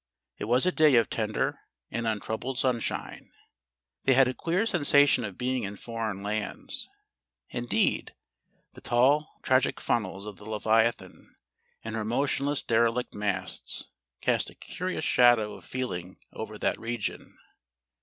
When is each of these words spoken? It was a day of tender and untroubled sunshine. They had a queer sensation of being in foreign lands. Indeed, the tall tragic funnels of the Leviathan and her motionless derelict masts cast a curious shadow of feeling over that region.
It 0.39 0.45
was 0.45 0.65
a 0.65 0.71
day 0.71 0.95
of 0.95 1.11
tender 1.11 1.59
and 1.91 2.07
untroubled 2.07 2.57
sunshine. 2.57 3.31
They 4.05 4.15
had 4.15 4.27
a 4.27 4.33
queer 4.33 4.65
sensation 4.65 5.23
of 5.23 5.37
being 5.37 5.61
in 5.61 5.75
foreign 5.75 6.23
lands. 6.23 6.89
Indeed, 7.51 8.15
the 8.73 8.81
tall 8.81 9.31
tragic 9.43 9.79
funnels 9.79 10.25
of 10.25 10.37
the 10.37 10.49
Leviathan 10.49 11.35
and 11.83 11.93
her 11.95 12.03
motionless 12.03 12.63
derelict 12.63 13.13
masts 13.13 13.89
cast 14.21 14.49
a 14.49 14.55
curious 14.55 15.05
shadow 15.05 15.53
of 15.53 15.65
feeling 15.65 16.17
over 16.33 16.57
that 16.57 16.79
region. 16.79 17.37